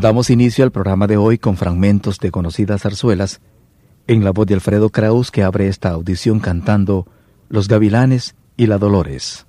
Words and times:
Damos 0.00 0.30
inicio 0.30 0.64
al 0.64 0.72
programa 0.72 1.06
de 1.06 1.18
hoy 1.18 1.36
con 1.36 1.58
fragmentos 1.58 2.18
de 2.20 2.30
conocidas 2.30 2.80
zarzuelas, 2.80 3.42
en 4.06 4.24
la 4.24 4.30
voz 4.30 4.46
de 4.46 4.54
Alfredo 4.54 4.88
Kraus 4.88 5.30
que 5.30 5.42
abre 5.42 5.68
esta 5.68 5.90
audición 5.90 6.40
cantando 6.40 7.06
Los 7.50 7.68
Gavilanes 7.68 8.34
y 8.56 8.66
la 8.66 8.78
Dolores. 8.78 9.46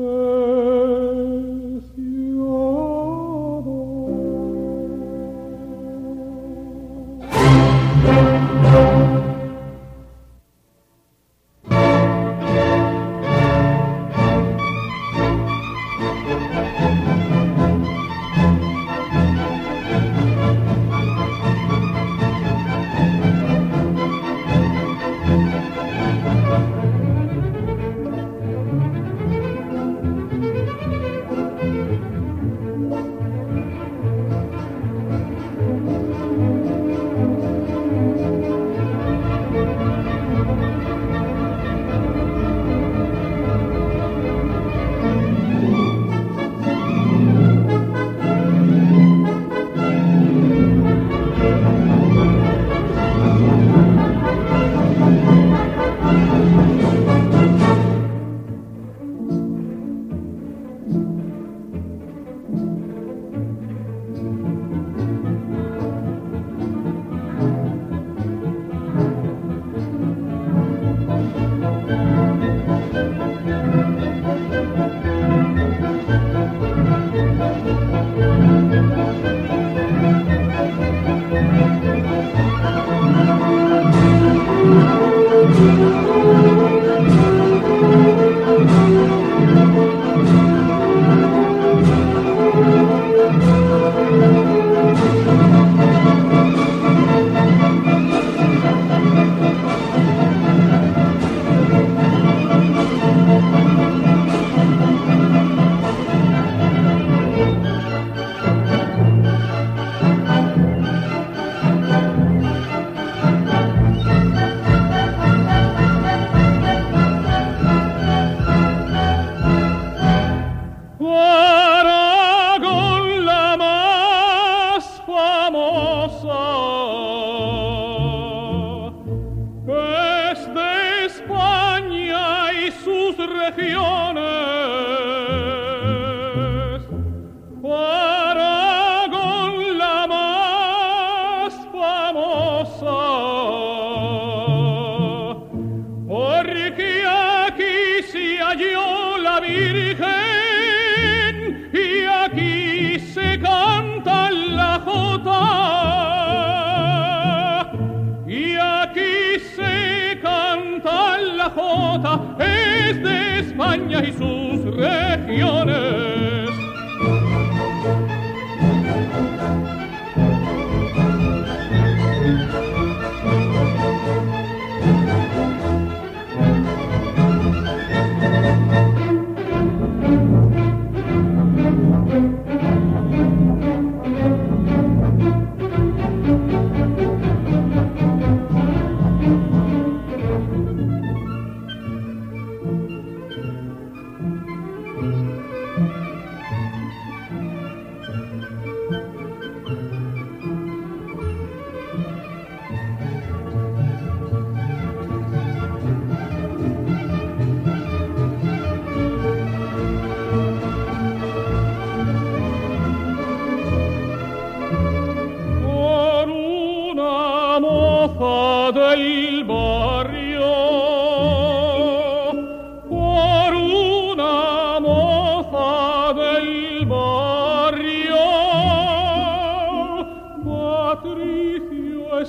嗯 0.00 0.49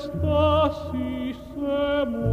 στάσεις 0.01 1.37
σε 1.53 2.09
μου. 2.09 2.30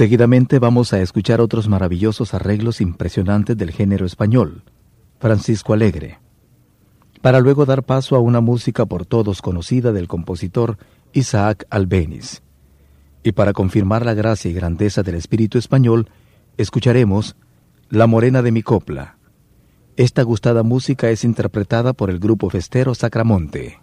Seguidamente 0.00 0.58
vamos 0.58 0.94
a 0.94 1.02
escuchar 1.02 1.42
otros 1.42 1.68
maravillosos 1.68 2.32
arreglos 2.32 2.80
impresionantes 2.80 3.54
del 3.54 3.70
género 3.70 4.06
español, 4.06 4.62
Francisco 5.18 5.74
Alegre, 5.74 6.20
para 7.20 7.40
luego 7.40 7.66
dar 7.66 7.82
paso 7.82 8.16
a 8.16 8.18
una 8.18 8.40
música 8.40 8.86
por 8.86 9.04
todos 9.04 9.42
conocida 9.42 9.92
del 9.92 10.08
compositor 10.08 10.78
Isaac 11.12 11.66
Albeniz. 11.68 12.40
Y 13.22 13.32
para 13.32 13.52
confirmar 13.52 14.06
la 14.06 14.14
gracia 14.14 14.50
y 14.50 14.54
grandeza 14.54 15.02
del 15.02 15.16
espíritu 15.16 15.58
español, 15.58 16.08
escucharemos 16.56 17.36
La 17.90 18.06
Morena 18.06 18.40
de 18.40 18.52
mi 18.52 18.62
Copla. 18.62 19.18
Esta 19.98 20.22
gustada 20.22 20.62
música 20.62 21.10
es 21.10 21.24
interpretada 21.24 21.92
por 21.92 22.08
el 22.08 22.20
grupo 22.20 22.48
festero 22.48 22.94
Sacramonte. 22.94 23.80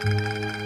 Música 0.00 0.61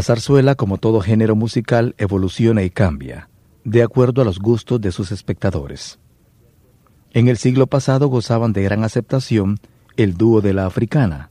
La 0.00 0.04
zarzuela, 0.04 0.54
como 0.54 0.78
todo 0.78 1.02
género 1.02 1.36
musical, 1.36 1.94
evoluciona 1.98 2.62
y 2.62 2.70
cambia, 2.70 3.28
de 3.64 3.82
acuerdo 3.82 4.22
a 4.22 4.24
los 4.24 4.38
gustos 4.38 4.80
de 4.80 4.92
sus 4.92 5.12
espectadores. 5.12 5.98
En 7.10 7.28
el 7.28 7.36
siglo 7.36 7.66
pasado 7.66 8.08
gozaban 8.08 8.54
de 8.54 8.62
gran 8.62 8.82
aceptación 8.82 9.58
el 9.98 10.16
dúo 10.16 10.40
de 10.40 10.54
la 10.54 10.64
africana, 10.64 11.28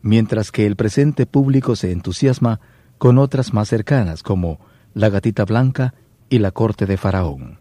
mientras 0.00 0.50
que 0.50 0.64
el 0.64 0.76
presente 0.76 1.26
público 1.26 1.76
se 1.76 1.92
entusiasma 1.92 2.60
con 2.96 3.18
otras 3.18 3.52
más 3.52 3.68
cercanas 3.68 4.22
como 4.22 4.60
La 4.94 5.10
Gatita 5.10 5.44
Blanca 5.44 5.92
y 6.30 6.38
La 6.38 6.52
Corte 6.52 6.86
de 6.86 6.96
Faraón. 6.96 7.58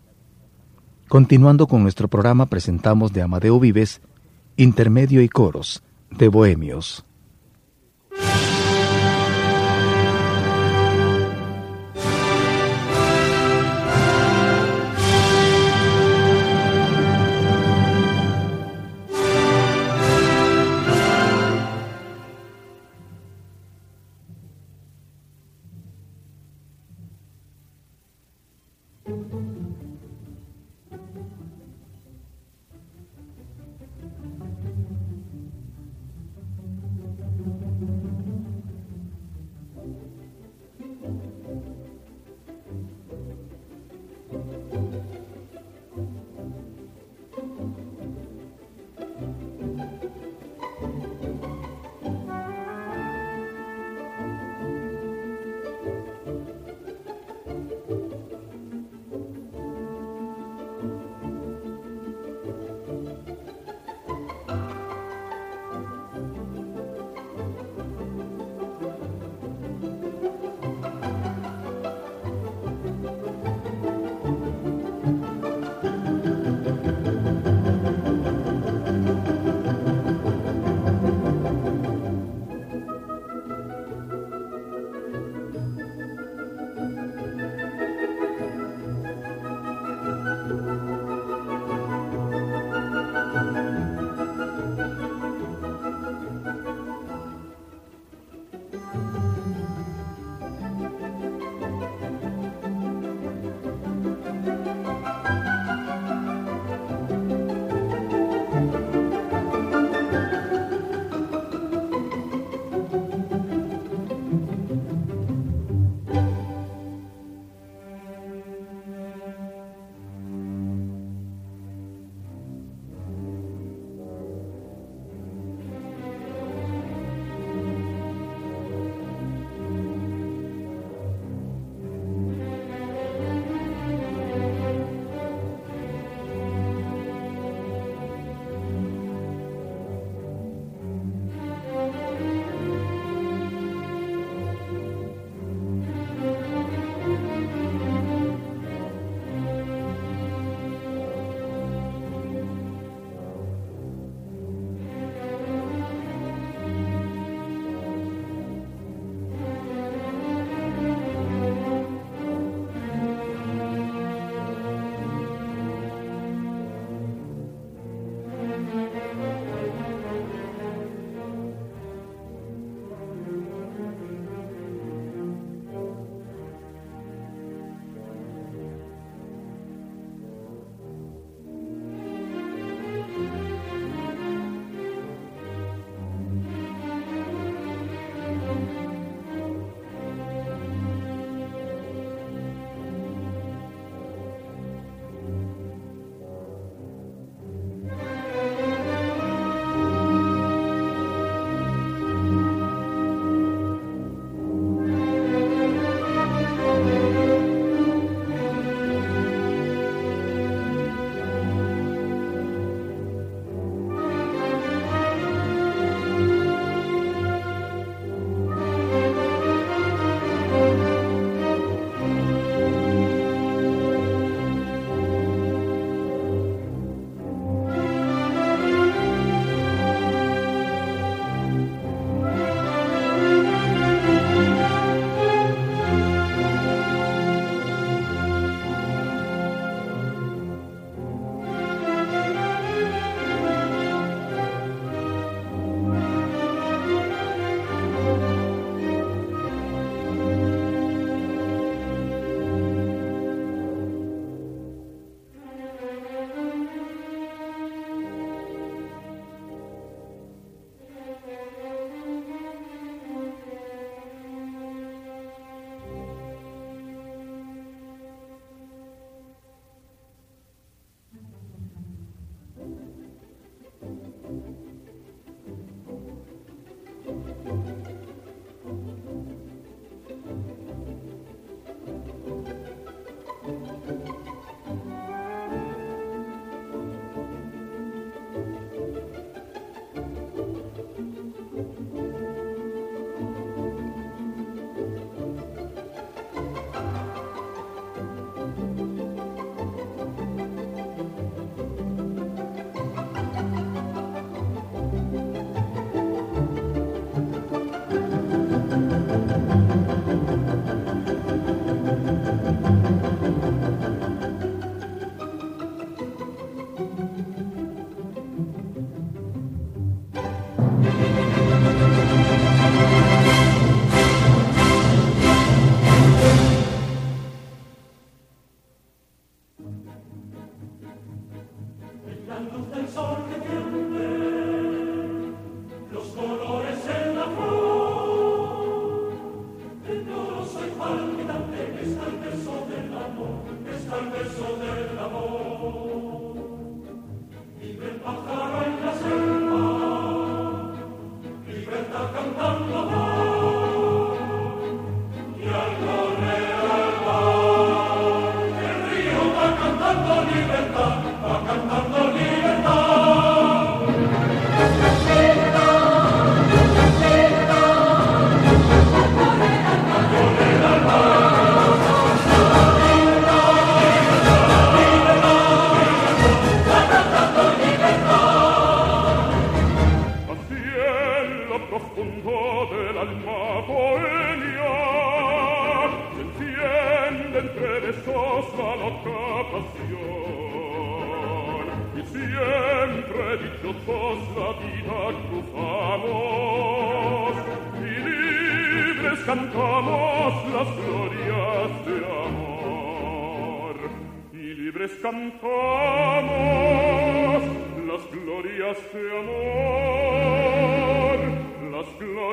Continuando 1.10 1.68
con 1.68 1.84
nuestro 1.84 2.08
programa 2.08 2.46
presentamos 2.46 3.12
de 3.12 3.24
Amadeo 3.24 3.60
Vives, 3.60 4.00
Intermedio 4.56 5.22
y 5.22 5.28
Coros, 5.28 5.84
de 6.12 6.30
Bohemios. 6.30 7.04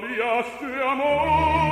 Las 0.03 0.47
glorias 0.61 1.66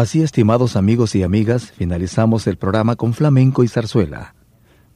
Así, 0.00 0.22
estimados 0.22 0.76
amigos 0.76 1.14
y 1.14 1.22
amigas, 1.22 1.72
finalizamos 1.72 2.46
el 2.46 2.56
programa 2.56 2.96
con 2.96 3.12
flamenco 3.12 3.64
y 3.64 3.68
zarzuela. 3.68 4.34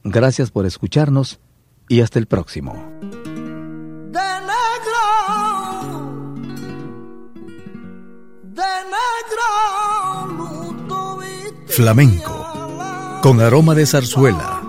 Gracias 0.03 0.49
por 0.49 0.65
escucharnos 0.65 1.39
y 1.87 2.01
hasta 2.01 2.17
el 2.17 2.25
próximo. 2.25 2.91
Flamenco, 11.67 13.19
con 13.21 13.41
aroma 13.41 13.75
de 13.75 13.85
zarzuela. 13.85 14.63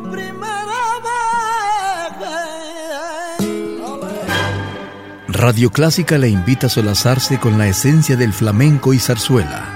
Radio 5.28 5.70
Clásica 5.70 6.18
le 6.18 6.28
invita 6.28 6.66
a 6.66 6.70
solazarse 6.70 7.40
con 7.40 7.56
la 7.56 7.68
esencia 7.68 8.18
del 8.18 8.34
flamenco 8.34 8.92
y 8.92 8.98
zarzuela 8.98 9.75